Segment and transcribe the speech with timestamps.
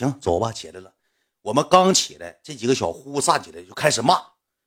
[0.00, 0.90] 行，走吧，起来了。
[1.42, 4.18] 我们刚起来，这几个小呼站起来就开始骂，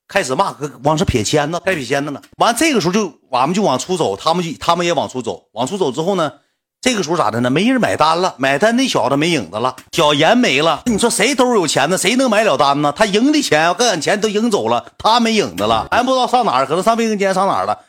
[0.07, 2.21] 开始骂，往上撇签子，该撇签子了。
[2.37, 5.45] 完，这个时候就俺们就往出走，他们就他们也往出走。
[5.53, 6.33] 往出走之后呢，
[6.81, 7.49] 这个时候咋的呢？
[7.49, 10.83] 没人买单了，买单那小子没影子了，小严没了。
[10.85, 11.97] 你说谁兜有钱呢？
[11.97, 12.93] 谁能买了单呢？
[12.95, 15.87] 他赢的钱，跟俺钱都赢走了，他没影子了。
[15.89, 17.79] 俺不知道上哪儿，可能上卫生间上哪儿了，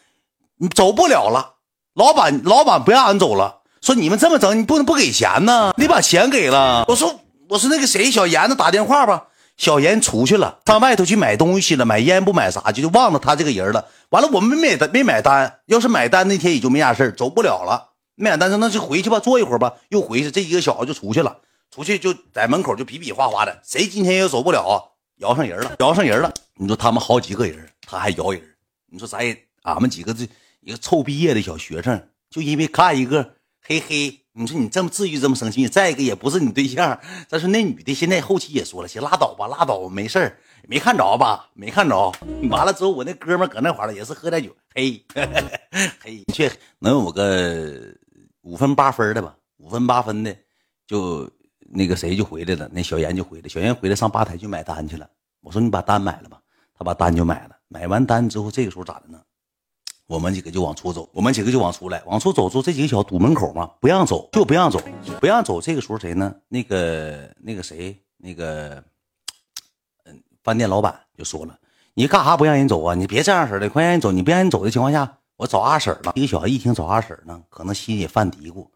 [0.56, 1.54] 你走不了了。
[1.94, 5.72] 老板，老板不让俺走了，说你们这么整，你不能不给钱呢？
[5.76, 6.84] 你把钱给了。
[6.88, 9.28] 我说，我说那个谁，小严子打电话吧。
[9.56, 13.86] 小严出去了，上外头去买东西了，买烟不买啥，就就忘了他这个人了。
[14.10, 17.90] 完了，我们没买没买单，要是买单那天也就没啥事走不了了。
[18.16, 20.30] 没买单，那就回去吧，坐一会儿吧，又回去。
[20.30, 21.38] 这几个小子就出去了，
[21.70, 24.92] 出去就在门口就比比划划的，谁今天也走不了？
[25.18, 26.32] 摇上人了，摇上人了。
[26.56, 28.42] 你说他们好几个人，他还摇人。
[28.90, 30.26] 你说咱也，俺们几个这。
[30.66, 33.34] 一个臭毕业的小学生，就因为看一个
[33.66, 35.66] 嘿嘿，你说你这么至于这么生气？
[35.66, 37.00] 再一个也不是你对象。
[37.26, 40.38] 再说那女的现在后期也说了，行拉倒吧，拉倒，没事儿，
[40.68, 41.48] 没看着吧？
[41.54, 42.12] 没看着。
[42.50, 45.02] 完了之后，我那哥们搁那块儿了，也是喝点酒，嘿，
[45.98, 47.72] 嘿，去能有个
[48.42, 49.34] 五分八分的吧？
[49.56, 50.36] 五分八分的，
[50.86, 51.26] 就
[51.60, 55.08] 那个谁就回来了，那小严就回来，小严回来上吧台去买单去了。
[55.40, 56.38] 我说你把单买了吧，
[56.76, 57.56] 他把单就买了。
[57.68, 59.18] 买完单之后，这个时候咋的呢？
[60.14, 64.80] 我们几个就往出走，我们几个就往出来，往出走之后，这几个小堵门口嘛，不让走，就不让走，
[65.20, 65.60] 不让走。
[65.60, 66.32] 这个时候谁呢？
[66.48, 68.80] 那个那个谁，那个
[70.04, 71.58] 嗯，饭店老板就说了
[71.94, 72.94] ：“你干啥不让人走啊？
[72.94, 74.12] 你别这样式的，快让人走！
[74.12, 78.68] 你不让人走的情况下，我找阿婶了。”一个小子一听找阿婶呢，可能心里犯嘀咕，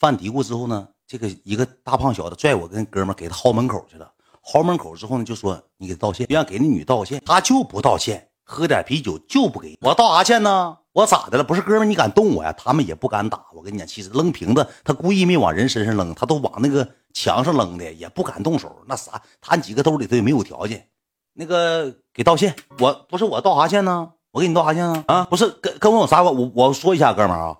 [0.00, 4.10] 犯嘀咕之后呢，这个一个大胖小子拽我跟哥们给他薅门口去了。
[4.44, 8.26] 薅门口之后呢，就说：“你给他道歉，让给那女道歉。”他就不道歉。
[8.42, 10.76] 喝点啤酒就不给我道啥歉呢？
[10.92, 11.44] 我咋的了？
[11.44, 12.52] 不是哥们，你敢动我呀？
[12.52, 13.44] 他们也不敢打。
[13.54, 18.74] 我跟你讲，其实扔瓶子，他故意没往人身上扔，他都往那个墙上扔的，也不敢动手。
[18.86, 20.88] 那啥，他几个兜里头也没有条件。
[21.34, 24.10] 那个给道歉，我不是我道啥歉呢？
[24.32, 25.04] 我给你道啥歉啊？
[25.06, 26.34] 啊，不是跟跟我有啥关？
[26.34, 27.56] 我我说一下，哥们啊，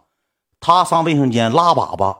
[0.58, 2.16] 他上卫生间拉粑粑，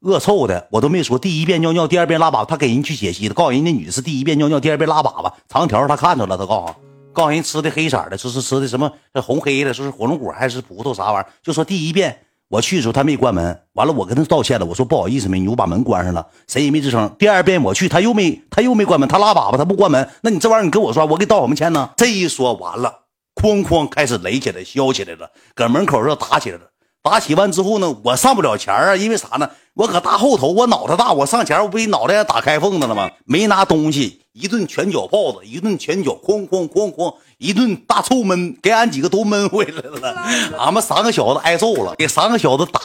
[0.00, 1.16] 恶臭的，我都没说。
[1.16, 6.89] 第一遍尿尿，第二遍拉粑，他给人去解析的，告诉人那女的是第一遍尿尿，第二遍拉粑粑，长条他看着了，他告诉。
[7.12, 11.26] 告诉人吃的黑色的，说是吃的什么红黑的，说是火龙果还是葡萄啥玩意儿？
[11.42, 17.14] 就说第一遍我去的时候他没关门，完了我跟他道歉了，我说不好意思美女，我把门关上了，谁也没吱声。
[17.18, 21.90] 第二遍我去他又没他又没关门，他拉粑粑他不关门，那你这玩意儿你跟我说，我给道什么歉呢？
[21.96, 23.00] 这一说完了，
[23.34, 26.64] 哐哐开始雷起来削起来了，搁门口这打起来了。
[27.02, 29.48] 打起完之后呢，我上不了前啊，因为啥呢？
[29.74, 33.08] 我搁大后头，我脑袋大，我上前我不一脑袋打开缝子了吗？
[33.24, 40.14] 没拿东西，一顿拳脚炮子，一顿拳脚哐哐哐哐，一顿大臭闷，给俺几个都闷回来了。
[40.58, 42.80] 俺们三个小子挨揍了，给三个小子打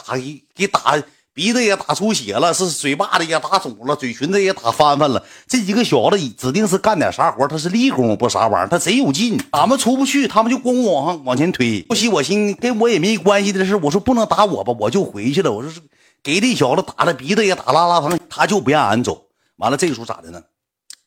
[0.54, 1.02] 给打。
[1.34, 5.22] 鼻子也打出血了，是嘴巴子也打肿了，嘴唇子也打翻翻了。
[5.46, 9.38] 这几个小子指定是干点啥活，他是立功不啥玩意儿，他贼有劲。
[9.50, 11.82] 俺们出不去，他们就咣往上往前推。
[11.82, 15.52] 不惜我心，跟我也没关系的事，我说不能打我吧，我就回去了。
[15.52, 15.78] 我说是
[16.26, 19.26] 给这小子打的鼻子也打拉拉疼，他就不让俺走。
[19.58, 20.42] 完了，这个时候咋的呢？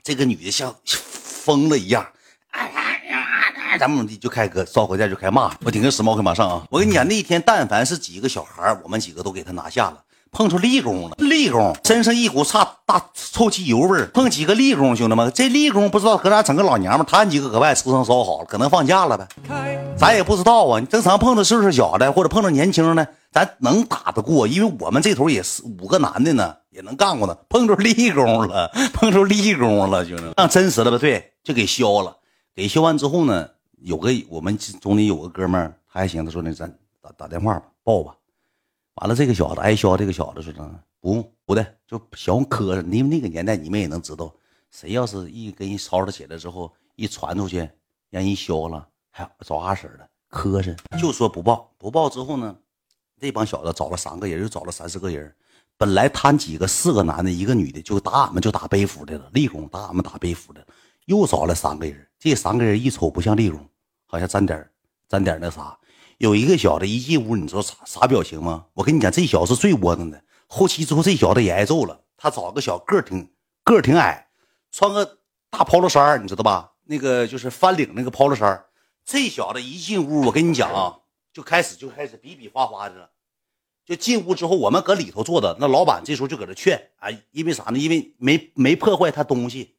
[0.01, 2.07] 这个女的像疯了一样，
[2.51, 2.61] 哎
[3.09, 5.51] 呀，咱们就开个烧火架就开骂。
[5.65, 6.63] 我顶个时髦，可马上啊！
[6.69, 9.97] 我跟你讲，那天但凡是几个小孩，我们几个都给他拿下了。
[10.31, 14.09] 碰出立功了，立功，身上一股差大臭汽油味儿。
[14.13, 19.27] 碰几个立功，兄弟们，这立功不知道搁哪整个老娘们，他几个搁外吃上烧烤了，可能放假了呗，
[19.97, 20.79] 咱也不知道啊。
[20.79, 27.37] 你正常碰着岁数小的，或者碰着年轻的，咱能打得过，因为我们这头也是五个男的呢，也能干过呢。
[27.47, 30.97] 碰着立功了， 碰着立功了，兄弟，让真实了吧？
[30.97, 32.17] 对，就给削了。
[32.55, 36.69] 给削完之后呢，有个我们总里有个哥们儿，他还行，他说那咱
[37.01, 38.15] 打打电话吧，报吧。
[38.95, 42.83] 完了，这个小子挨削，这个小子说呢：“不用，不的，就小磕碜。
[42.91, 44.33] 因为那个年代，你们也能知道，
[44.71, 47.59] 谁要是一跟人吵吵起来之后，一传出去，
[48.09, 51.71] 让人削了，还找阿婶的磕碜，就说不报。
[51.77, 52.53] 不报之后呢，
[53.19, 55.33] 这帮小子找了三个人，又找了三四个人。
[55.77, 60.65] 本来他几个四个男的，一个女的，就打俺们就打背夫的了，立功打俺们打背夫的，
[61.05, 62.07] 又找了三个人。
[62.19, 63.65] 这三个人一瞅不像立功，
[64.05, 64.69] 好像沾点
[65.07, 65.77] 沾点那啥。”
[66.19, 68.65] 有一个小子一进屋，你知道啥啥表情吗？
[68.73, 70.21] 我跟你讲，这小子是最窝囊的。
[70.47, 72.01] 后期之后，这小子也挨揍了。
[72.17, 73.31] 他找个小个挺
[73.63, 74.27] 个挺矮，
[74.69, 75.19] 穿个
[75.49, 76.73] 大 polo 衫你知道吧？
[76.83, 78.65] 那个就是翻领那个 polo 衫
[79.05, 80.98] 这小子一进屋，我跟你讲啊，
[81.33, 83.09] 就开始就开始比比划划的了。
[83.85, 87.77] 就进屋之后，我们搁里头坐的，那老板这时候就搁这劝啊，因为啥呢？
[87.77, 89.75] 因为没没破坏他东西，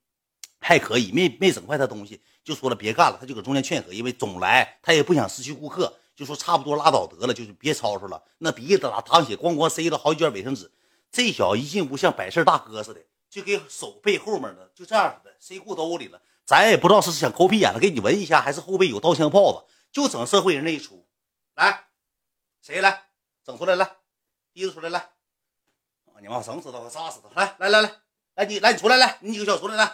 [0.59, 3.19] 还可以，没没整坏他东西，就说了别干了。
[3.21, 5.93] 他就搁中间劝和，因为总来他也不想失去顾客。
[6.17, 8.23] 就说差不多拉倒得了，就是别吵吵了。
[8.39, 10.71] 那鼻子打淌血，咣咣塞了好几卷卫生纸。
[11.11, 13.01] 这小子一进屋像摆事大哥似的，
[13.31, 16.21] 就给手背后面的就这样似的塞裤兜里了。
[16.45, 21.07] 咱也不知道是想抠屁眼了给你闻一下，还是后背有刀枪炮子，就整社会人那一出。
[21.61, 21.79] 来，
[22.63, 23.03] 谁来？
[23.45, 23.87] 整出来来，
[24.55, 25.05] 提着出来来。
[26.23, 27.39] 你妈整死他，我扎死他！
[27.39, 27.91] 来来来来
[28.37, 29.93] 来，你来你出来来，你几个小出来来。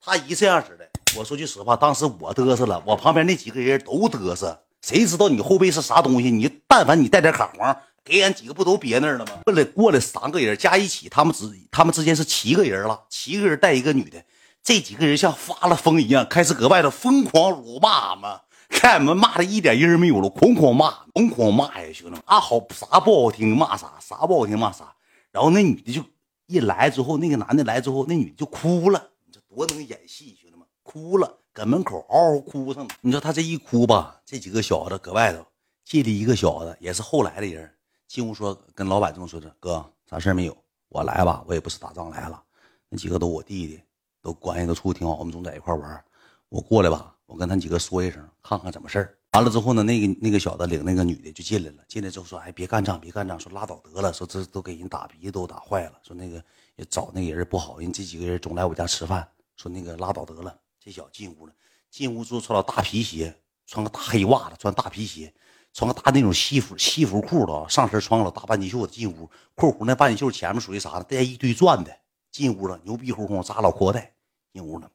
[0.00, 4.62] 他一这样式的，我说句实话，当时我嘚瑟了，我旁边那几个人都嘚瑟。
[4.82, 6.30] 谁知道你后背是啥东西？
[6.30, 9.40] 你但凡你带点卡簧，给俺几个不都憋那儿了吗？
[9.44, 14.24] 过来过来三个人加一起，他们之他们之间是七个人了，七个人带一个女的。
[14.62, 18.40] 这几个人像发了疯一样，开始搁外头疯狂辱骂俺们，
[18.70, 24.94] 看俺们骂的一点音没有了，哐哐骂，哐哐骂呀，兄弟们，啊好啥不好听骂啥，啥不好听骂啥。
[25.30, 26.02] 然后那女的就
[26.46, 29.10] 一来之后，那个男的来之后，那女的就哭了。
[29.26, 31.38] 你这多能演戏，兄弟们，哭了。
[31.52, 35.44] 搁门口嗷嗷哭上了，你说他这一哭吧，这几个小子搁外头
[35.84, 37.68] 进来一个小子，也是后来的人，
[38.06, 40.56] 进屋说跟老板这么说的：“哥，啥事没有？
[40.88, 42.40] 我来吧，我也不是打仗来了。
[42.88, 43.80] 那几个都我弟弟，
[44.22, 46.04] 都关系都处的挺好，我们总在一块玩。
[46.48, 49.16] 我过来吧，我跟他几个说一声，看看怎么事儿。
[49.34, 56.42] 完了之后呢，那个那个小子领那个女的就进来了，进来之后说：哎，别干仗，别干仗，说拉倒得了，说这都给人打鼻子都打坏了，说那个
[56.74, 61.52] 也找那个人不好，人这几个人总来我家吃饭，说那个拉倒得了。”这小子进屋了，
[61.88, 63.32] 进屋之后穿老大皮鞋，
[63.66, 65.32] 穿个大黑袜子，穿大皮鞋，
[65.72, 71.04] 穿个大那种西服西服裤子，上身穿个老大半截袖子进屋，括弧那半截袖前面属于啥呢？
[71.04, 71.96] 带一堆钻的。
[72.32, 74.12] 进屋了，牛逼哄哄，扎老阔带，
[74.52, 74.88] 进屋了，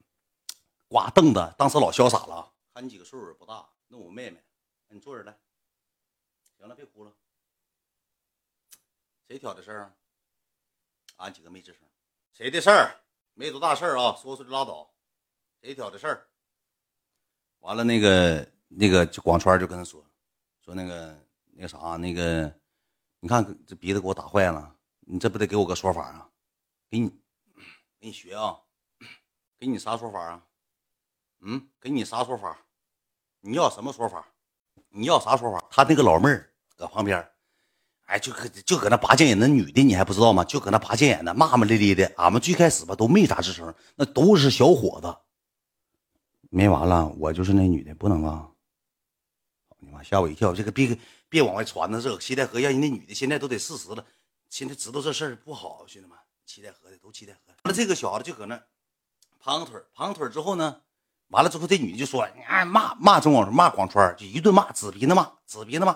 [0.95, 2.53] 哇凳子，当时老潇洒了。
[2.74, 4.42] 看你几个岁数不大，那我妹妹，
[4.88, 5.38] 你坐着来。
[6.57, 7.12] 行了，别哭了。
[9.27, 9.94] 谁挑的事儿？
[11.18, 11.75] 俺几个没吱声。
[12.31, 12.95] 谁的事儿？
[13.33, 14.89] 没多大事儿啊，说说就拉倒。
[15.62, 16.27] 谁挑的事儿？
[17.59, 20.01] 完了，那个那个就广川就跟他说，
[20.62, 22.57] 说那个那个啥，那个
[23.19, 26.31] 你看这鼻子给我打坏了，你这不得给我个说法啊？
[26.89, 27.09] 给你，
[28.00, 28.62] 给你学啊？
[29.57, 30.48] 给你啥说法啊？
[31.42, 32.58] 嗯，给你啥说法？
[33.42, 34.26] 你要什么说法？
[34.90, 35.64] 你要啥说法？
[35.70, 37.30] 他那个老妹儿搁旁边，
[38.06, 40.44] 哎，就搁就搁那拔剑眼，那女的你还不知道吗？
[40.44, 42.12] 就搁那拔剑眼呢，骂骂咧咧的。
[42.18, 45.16] 俺们最开始吧都没咋吱声，那都是小伙子。
[46.50, 48.50] 没完了，我就是那女的，不能啊！
[49.80, 50.98] 你妈吓我一跳，这个别
[51.28, 54.06] 别往外传呢，这个七台河让人那女的现在都得四十了，
[54.50, 57.54] 现在知道这事儿不好，兄弟们，七台河的都七台河。
[57.64, 58.60] 那，这个小子就搁那
[59.40, 60.82] 盘个腿盘个腿之后呢，
[61.30, 65.95] 完了之后这女的就说，哎骂骂中广骂广川，就一顿骂，指鼻子骂，指鼻子骂，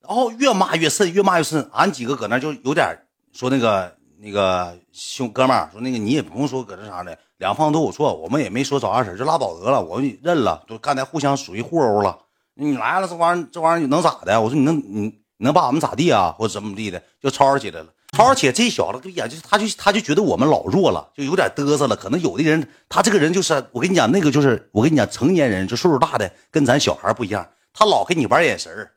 [0.00, 1.68] 然后越骂越甚，越骂越甚。
[1.72, 2.96] 俺几个搁那就有点
[3.32, 7.16] 说那个那个兄哥们说那个你也不用说搁这啥的。
[7.38, 12.16] 两方都有错，我们也没说找二婶，就拉倒得了，我们认了，就刚才互相属于互殴了。
[12.54, 14.40] 你来了，这玩意儿这玩意儿能咋的？
[14.40, 16.32] 我说你能你能把我们咋地啊？
[16.38, 17.02] 或者怎么地的？
[17.20, 17.88] 就吵吵起来了。
[18.14, 21.96] 吵吵起来，这小子跟眼就他就他就觉得我们老弱了，就有点嘚瑟了。
[21.96, 28.90] 可能有的人他这个人就是我跟你讲，那个就是我跟你讲，成年人就岁数大的跟咱小孩不一样，他老跟你玩眼神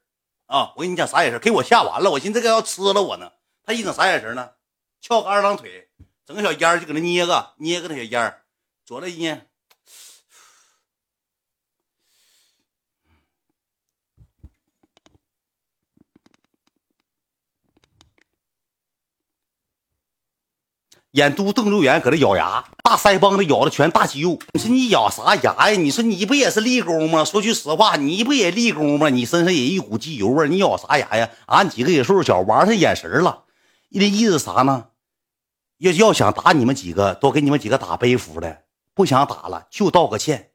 [0.47, 0.73] 啊。
[0.75, 1.39] 我跟你讲啥眼神？
[1.39, 3.31] 给我吓完了，我寻思这个要吃了我呢。
[3.63, 4.50] 他一整啥眼神呢？
[5.01, 5.88] 翘个二郎腿。
[6.25, 8.41] 整个小烟就搁那捏个捏个那小烟儿，
[8.85, 9.47] 左了一捏，
[21.15, 24.38] 眼嘟瞪溜圆，搁那咬牙，大腮帮子咬的全大肌肉。
[24.51, 25.77] 你说你咬啥牙呀？
[25.77, 27.24] 你说你不也是立功吗？
[27.24, 29.07] 说句实话，你不也立功吗？
[29.07, 31.29] 你身上也一股机油味，你咬啥牙呀？
[31.45, 33.43] 俺几个也岁数小，玩上眼神了，
[33.91, 34.88] 那意思啥呢？
[35.77, 40.50] 要要想打你们几个，多给你们几个打背服的；不想打了，就道个歉。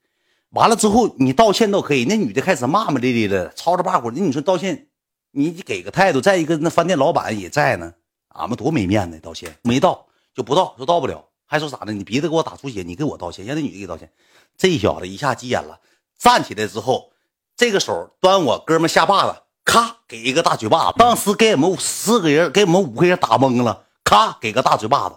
[0.51, 2.05] 完了之后，你道歉都可以。
[2.05, 4.13] 那女的开始骂骂咧咧的，吵着把火。
[4.15, 4.89] 那你说道歉，
[5.31, 6.21] 你给个态度。
[6.21, 7.95] 再一个，那饭店老板也在呢，
[8.29, 9.19] 俺们多没面子。
[9.21, 10.07] 道歉没道
[10.43, 11.93] 不道，说道不了，还说咋的？
[11.93, 14.11] 你鼻子给我打出血，你给我道歉，让那女的给道歉。
[14.57, 15.79] 这小子一下急眼了，
[16.19, 17.13] 站起来之后，
[17.57, 20.95] 这个手端我哥们下巴子，咔给一个大嘴巴子。
[20.99, 23.85] 当时给我们四个人，给我们五个人打懵了。
[24.05, 25.15] 咔，给个大嘴巴子！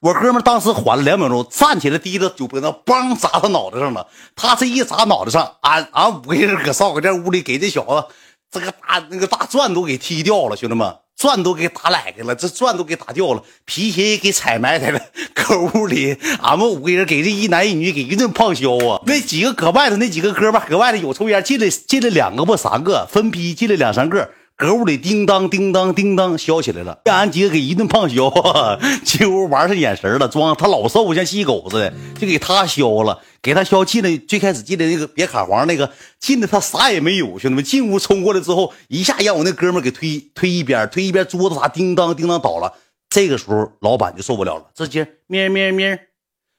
[0.00, 4.06] 我哥们当时缓了两秒钟，站起来，低着酒杯子，梆砸他脑袋上了。
[4.36, 8.14] 他这一砸脑袋上，俺俺五个人搁少搁这屋里给这小子
[8.50, 15.00] 这个大那个大钻都给踢掉了，兄弟们，钻都给打来开了，这钻都给打掉了，皮鞋也给踩埋汰了。
[15.32, 19.00] 搁屋里，俺们五个人给这一男一女给一顿胖削啊！
[19.06, 24.28] 那几个搁外头，那几个哥们搁外头有抽烟，进来进来两个不三个，分批进来两三个。
[24.56, 28.32] 搁屋里叮当叮当叮当削起来了，让俺几个给一顿胖削，
[29.04, 34.16] 进屋玩上眼神了，装他老瘦像细狗似的，就给他削了，给他削进来。
[34.28, 42.72] 最开始进来那个别卡簧那个进来，他啥也没有，兄弟们进屋冲过来之后，一下让我那哥们给推推一边，推一边桌子啥叮当叮当倒了，
[43.10, 45.98] 这个时候老板就受不了了，直接咩咩咩，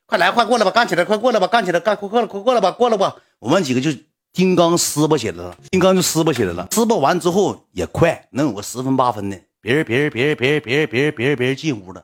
[0.06, 3.16] 快来快过来吧，干起来，快过来吧，干起来，干快过来，快过来吧，过来吧。
[3.40, 3.92] 我们几个就
[4.36, 6.68] 金刚撕巴起来了，金刚就撕巴起来了。
[6.72, 9.42] 撕巴完之后也快，能有个十分八分的。
[9.62, 12.04] 别人别人别人别人别人别人别人别人进屋了，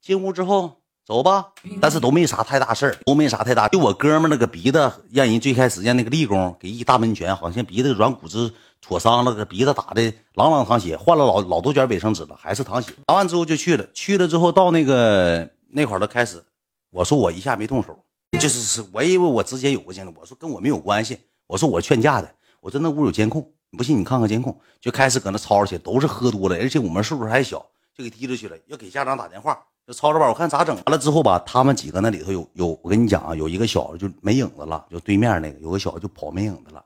[0.00, 1.48] 进屋之后走吧，
[1.78, 3.68] 但是都没啥太大事儿，都没啥太大。
[3.68, 12.94] 就我哥们那个鼻子，让人最开始让那个立功给一大闷拳，好像鼻子软骨子挫伤了，个鼻子打的朗朗淌血，换了老老多卷卫生纸了，还是淌血。
[13.04, 16.42] 打完之后就去了，去了之后到那个那块儿都开始，
[16.88, 17.94] 我说我一下没动手，
[18.40, 21.18] 就是是我以为我之前有过监控，我说跟我没有关系，
[21.48, 23.50] 我说我劝架的，我说那屋有监控。
[23.70, 27.58] 你不信你看看监控，就开始搁那吵吵去，都是喝多了，而且我们岁数还小，
[27.94, 30.74] 就给提出去了，要给家长打电话，就吵吵吧，我看咋整。
[30.74, 36.82] 完了之后吧，他们几个那里头有有，我跟你讲啊，有一个小子就没影子了，就对面那个有个小子就跑没影子了。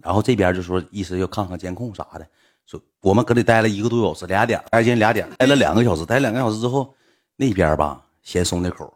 [0.00, 2.26] 然后这边就说意思要看看监控啥的，
[2.66, 6.92] 说我们搁里待了一个多小时，俩点，待间俩点，待了两个小时，待两个小时之后，
[7.36, 8.92] 那边吧先松的口，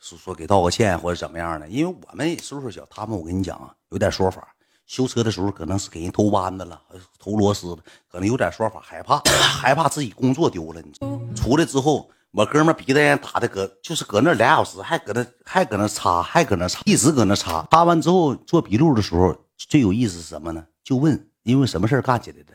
[0.00, 4.54] 说说给道个歉或者怎么样的，因为我们也岁数小，他们我跟你讲啊，有点说法。
[4.86, 6.82] 修车的时候可能是给人偷弯子了，
[7.18, 7.78] 偷螺丝了，
[8.10, 10.82] 可能有点说法，害怕，害怕自己工作丢了。
[10.82, 10.92] 你
[11.36, 17.64] 出来之后，我哥们鼻子眼打的搁，就是搁那俩小时，还搁那还搁那擦，还搁那擦，一直搁那擦。
[17.70, 20.66] 擦完之后做笔录的时候，最有意思是什么呢？
[20.82, 22.52] 就问因为什么事干起来的。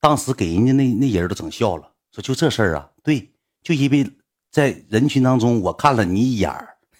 [0.00, 4.10] 当时给人家那那人都整笑了，说就这事儿啊，对，就因为
[4.50, 6.52] 在人群当中我看了你一眼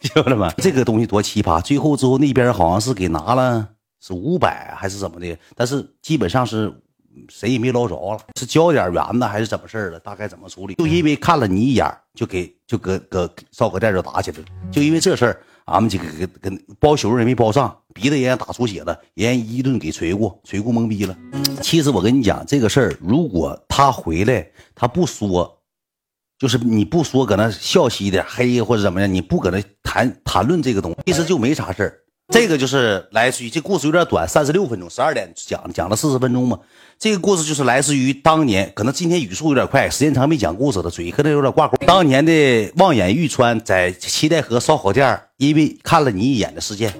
[0.02, 0.52] 晓得 吗？
[0.58, 1.60] 这个东西多奇葩。
[1.60, 3.68] 最后之后那边好像是给拿了。
[4.02, 5.36] 是五百还是怎么的？
[5.54, 6.72] 但是基本上是
[7.28, 10.00] 谁也没捞着了，是交点圆子还是怎么事儿了？
[10.00, 10.74] 大概怎么处理？
[10.76, 14.44] 就因为看了你一眼，就给就搁搁烧烤店就打起来了。
[14.72, 21.14] 就因为这事儿，俺们几个给跟包宿也没包上，鼻子也打出血了，人一顿给捶过，捶过懵逼了。
[21.60, 25.59] 其实我跟你讲这个事儿，如果他回来他不说，
[26.40, 31.98] 就是你不说搁那笑嘻的黑或者怎么样，你不搁那谈谈论这个东西，其实就没啥事儿。
[32.32, 36.58] 这个就是来自于这故事有点短，三十六分钟，十二点讲讲了四十分钟嘛。
[36.98, 41.76] 这个故事就是来自于当年，可能今天语速有点快，时间长没讲故事了，嘴可能有点挂钩。
[41.86, 46.90] 当年的望眼欲穿在七代河烧烤店，因为看了你一眼的事件。